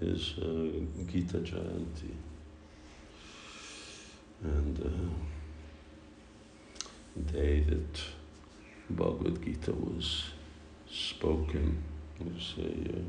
[0.00, 0.68] is uh,
[1.10, 2.14] Gita Jayanti.
[4.42, 4.90] And uh,
[7.16, 8.00] the day that
[8.90, 10.24] Bhagavad Gita was
[10.90, 11.82] spoken
[12.20, 13.02] was a uh,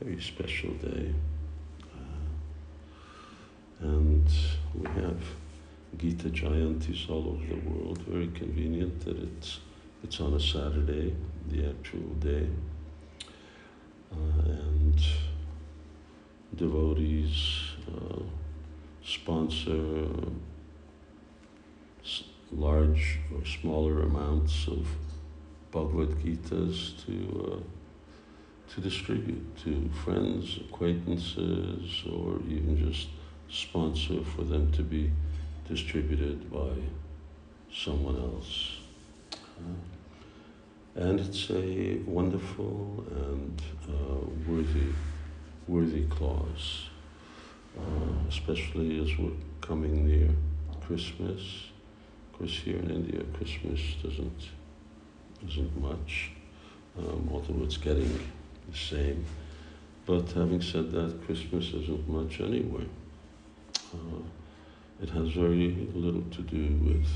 [0.00, 1.12] very special day.
[1.82, 2.26] Uh,
[3.80, 4.30] and
[4.74, 5.20] we have
[5.98, 7.98] Gita Jayantis all over the world.
[8.02, 9.58] Very convenient that it's
[10.02, 11.14] it's on a Saturday,
[11.48, 12.73] the actual day, uh,
[14.44, 15.00] and
[16.56, 18.22] devotees uh,
[19.04, 20.08] sponsor
[22.52, 24.86] large or smaller amounts of
[25.70, 33.08] Bhagavad Gitas to uh, to distribute to friends, acquaintances, or even just
[33.48, 35.12] sponsor for them to be
[35.68, 36.72] distributed by
[37.72, 38.78] someone else.
[39.32, 39.93] Uh,
[40.96, 44.92] and it's a wonderful and uh, worthy,
[45.66, 46.88] worthy cause,
[47.76, 50.30] uh, especially as we're coming near
[50.86, 51.40] Christmas.
[52.32, 54.50] Of course, here in India, Christmas doesn't
[55.48, 56.30] isn't much,
[56.96, 58.18] um, although it's getting
[58.70, 59.24] the same.
[60.06, 62.86] But having said that, Christmas isn't much anyway.
[63.92, 64.22] Uh,
[65.02, 67.08] it has very little to do with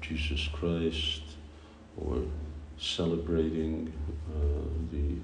[0.00, 1.22] Jesus Christ
[1.96, 2.22] or
[2.78, 3.92] celebrating
[4.28, 4.40] uh,
[4.92, 5.16] the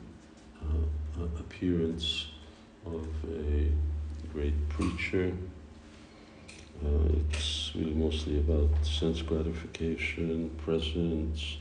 [0.65, 2.27] uh, appearance
[2.87, 3.71] of a
[4.33, 5.33] great preacher.
[6.85, 11.59] Uh, it's really mostly about sense gratification, presents,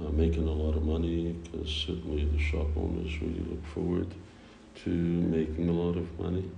[0.00, 4.14] uh, making a lot of money, because certainly the shop owners really look forward
[4.84, 6.48] to making a lot of money.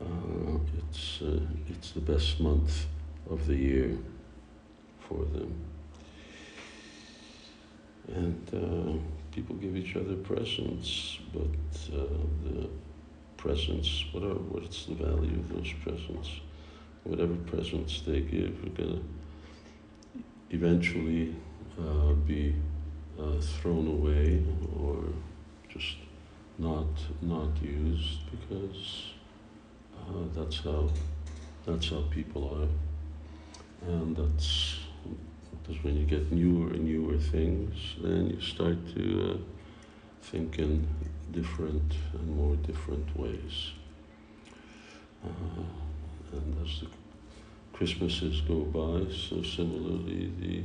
[0.00, 2.86] Uh, it's, uh, it's the best month
[3.28, 3.98] of the year
[5.00, 5.54] for them.
[8.08, 8.98] And uh,
[9.32, 12.06] people give each other presents, but uh,
[12.44, 12.68] the
[13.36, 16.30] presents, what are, what's the value of those presents?
[17.04, 19.02] Whatever presents they give are to
[20.50, 21.34] eventually
[21.78, 22.54] uh, be
[23.40, 24.42] thrown away
[24.78, 25.04] or
[25.68, 25.96] just
[26.58, 26.86] not
[27.22, 29.12] not used because
[29.96, 30.88] uh, that's how
[31.66, 34.76] that's how people are, and that's
[35.70, 39.36] because when you get newer and newer things, then you start to uh,
[40.22, 40.86] think in
[41.32, 43.70] different and more different ways.
[45.24, 45.62] Uh,
[46.32, 46.86] and as the
[47.72, 50.62] Christmases go by, so similarly the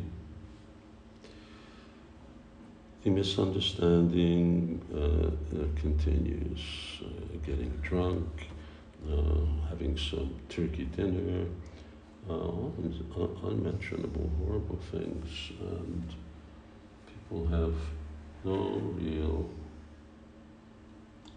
[3.03, 6.59] the misunderstanding uh, continues,
[7.03, 8.47] uh, getting drunk,
[9.07, 11.45] uh, having some turkey dinner,
[12.29, 16.03] uh, unmentionable, horrible things, and
[17.07, 17.75] people have
[18.43, 19.49] no real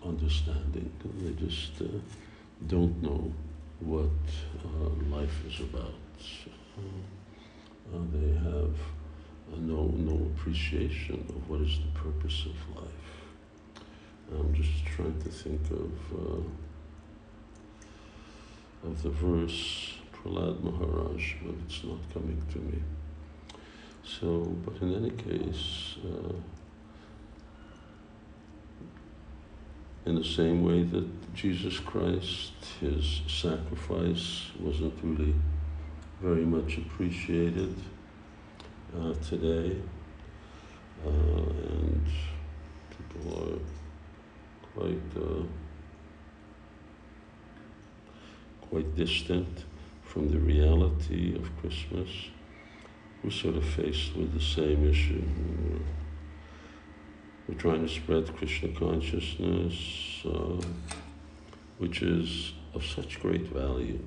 [0.05, 0.91] understanding.
[1.21, 1.85] They just uh,
[2.67, 3.33] don't know
[3.81, 4.07] what
[4.65, 5.95] uh, life is about.
[6.79, 8.75] Uh, they have
[9.59, 12.93] no no appreciation of what is the purpose of life.
[14.31, 16.45] I'm just trying to think of
[18.85, 22.83] of the verse Prahlad Maharaj, but it's not coming to me.
[24.05, 26.33] So, but in any case, uh,
[30.07, 35.35] in the same way that Jesus Christ, his sacrifice wasn't really
[36.21, 37.75] very much appreciated
[38.99, 39.77] uh, today,
[41.07, 42.07] uh, and
[42.97, 43.59] people are
[44.75, 45.43] quite uh,
[48.69, 49.65] quite distant
[50.09, 52.09] from the reality of Christmas.
[53.23, 55.23] We're sort of faced with the same issue.
[57.47, 60.61] We're, trying to spread Krishna consciousness, uh,
[61.79, 63.99] which is of such great value.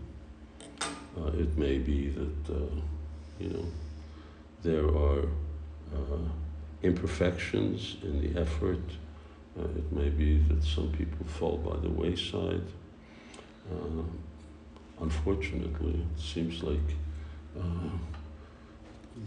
[1.18, 2.76] Uh, it may be that, uh,
[3.40, 3.66] you know,
[4.64, 5.24] there are
[5.94, 6.30] uh,
[6.82, 8.84] imperfections in the effort.
[9.60, 12.66] Uh, it may be that some people fall by the wayside.
[15.02, 16.96] Unfortunately, it seems like
[17.60, 17.90] uh,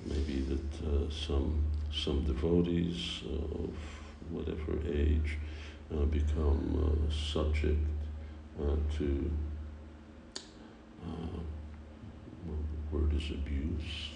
[0.06, 3.71] maybe that uh, some some devotees of
[4.31, 5.38] whatever age
[5.93, 7.79] uh, become uh, subject
[8.61, 9.31] uh, to
[12.93, 14.11] word is abuse.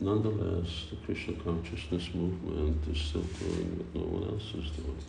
[0.00, 5.02] nonetheless, the Krishna consciousness movement is still doing what no one else is doing.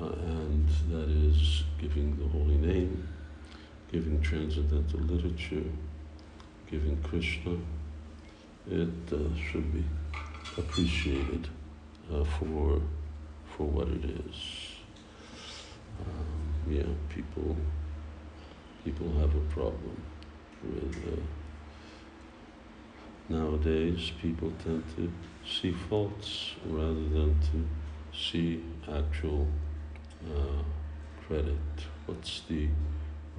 [0.00, 3.06] and that is giving the holy name,
[3.90, 5.64] giving transcendental literature,
[6.70, 7.56] giving Krishna,
[8.70, 9.84] it uh, should be
[10.56, 11.48] appreciated
[12.12, 12.80] uh, for
[13.46, 14.36] for what it is.
[16.00, 17.56] Um, yeah, people
[18.84, 20.02] people have a problem
[20.62, 20.96] with.
[21.06, 21.20] Uh,
[23.28, 25.10] nowadays, people tend to
[25.46, 27.66] see faults rather than to
[28.16, 29.46] see actual
[30.26, 30.62] uh,
[31.26, 31.56] credit.
[32.06, 32.68] What's the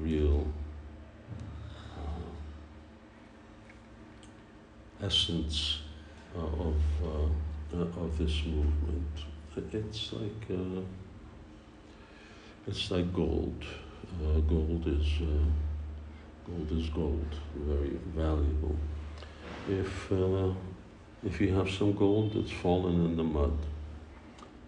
[0.02, 0.48] real
[1.98, 2.30] uh,
[5.06, 5.80] essence
[6.36, 9.08] uh, of uh, uh, of this movement?
[9.74, 10.82] It's like uh,
[12.66, 13.66] it's like gold.
[14.48, 15.20] gold is
[16.46, 18.78] gold is gold, very valuable.
[19.68, 20.12] If
[21.26, 23.58] if you have some gold that's fallen in the mud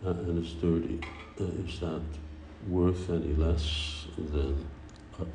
[0.04, 1.00] and it's dirty,
[1.40, 2.02] is that
[2.68, 4.58] worth any less than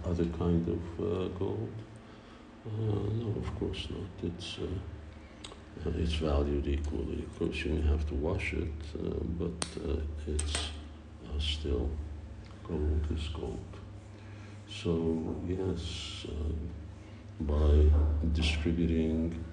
[0.04, 1.72] other kind of uh, gold?
[2.66, 2.70] Uh,
[3.20, 4.30] no, of course not.
[4.30, 7.24] It's uh, it's valued equally.
[7.24, 9.66] Of course, you have to wash it, uh, but
[10.26, 10.70] it's
[11.38, 11.88] still
[12.66, 13.72] gold is gold.
[14.68, 16.26] So yes,
[17.40, 17.90] by
[18.32, 19.44] distributing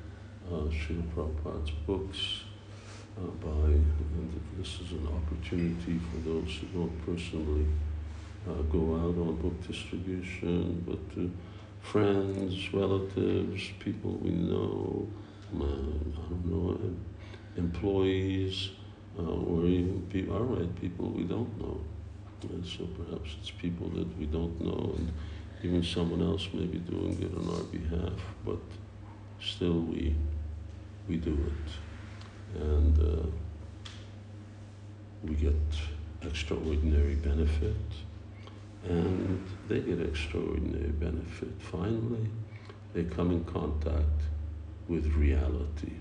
[0.49, 2.43] uh, Srila Prabhupada's books
[3.17, 3.73] uh, by,
[4.57, 7.65] this is an opportunity for those who don't personally
[8.47, 11.31] uh, go out on book distribution, but to
[11.81, 15.07] friends, relatives, people we know,
[15.53, 16.79] I don't know,
[17.57, 18.71] employees,
[19.17, 21.79] uh, or even people, all right, people we don't know.
[22.49, 25.11] And so perhaps it's people that we don't know, and
[25.63, 28.59] even someone else may be doing it on our behalf, but
[29.41, 30.15] still we
[31.07, 32.61] we do it.
[32.61, 33.27] And uh,
[35.23, 35.53] we get
[36.21, 37.75] extraordinary benefit,
[38.85, 41.49] and they get extraordinary benefit.
[41.59, 42.29] Finally,
[42.93, 44.21] they come in contact
[44.87, 45.93] with reality.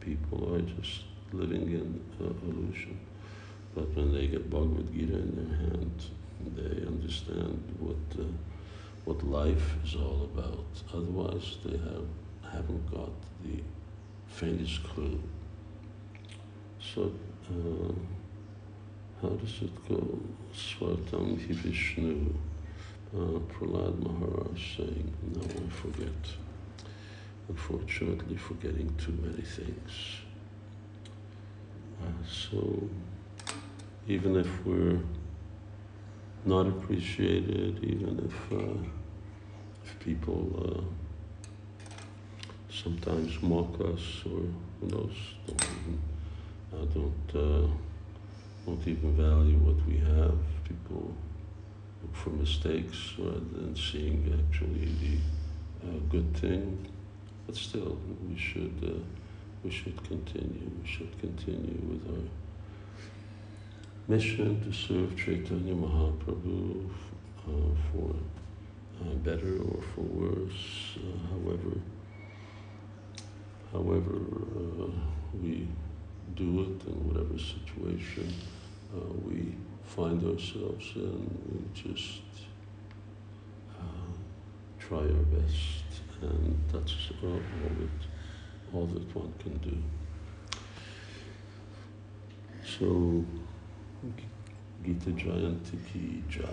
[0.00, 2.98] People are just living in uh, illusion.
[3.74, 6.04] But when they get Bhagavad Gita in their hand,
[6.56, 8.24] they understand what uh,
[9.04, 10.66] what life is all about.
[10.92, 12.06] Otherwise, they have
[12.52, 13.12] haven't got
[13.44, 13.62] the
[14.28, 15.20] faintest clue.
[16.80, 17.12] So,
[17.50, 17.92] uh,
[19.20, 20.20] how does it go?
[20.54, 26.22] Swartam hi uh, Prahlad Maharaj saying, now I forget.
[27.48, 30.20] Unfortunately, forgetting too many things.
[32.00, 32.88] Uh, so,
[34.06, 35.00] even if we're
[36.44, 38.78] not appreciated, even if, uh,
[39.84, 41.92] if people uh,
[42.70, 44.42] sometimes mock us or
[44.80, 45.16] who knows,
[46.76, 47.87] don't uh, don't,
[48.68, 50.36] don't even value what we have.
[50.64, 51.14] People
[52.02, 56.86] look for mistakes rather than seeing actually the uh, good thing.
[57.46, 57.98] But still,
[58.28, 59.00] we should, uh,
[59.64, 60.70] we should continue.
[60.82, 62.28] We should continue with our
[64.06, 66.90] mission to serve Chaitanya Mahaprabhu
[67.46, 67.50] uh,
[67.90, 68.14] for
[69.00, 71.72] uh, better or for worse, uh, however
[73.72, 74.16] however
[74.56, 74.90] uh,
[75.42, 75.68] we
[76.34, 78.32] do it in whatever situation
[78.94, 79.54] uh, we
[79.84, 82.22] find ourselves in, we just
[83.78, 84.12] uh,
[84.78, 85.84] try our best,
[86.22, 87.40] and that's all
[87.78, 89.76] that all that one can do.
[92.78, 93.24] So,
[94.84, 96.44] Gita Jayanti ki Jai.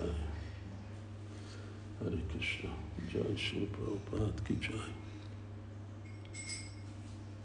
[2.00, 2.70] Hare Krishna.
[3.08, 5.05] Jai Shri Prabhupada ki Jai.